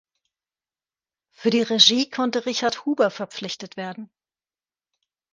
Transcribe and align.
Für 1.29 1.51
die 1.51 1.61
Regie 1.61 2.09
konnte 2.09 2.47
Richard 2.47 2.87
Huber 2.87 3.11
verpflichtet 3.11 3.77
werden. 3.77 4.09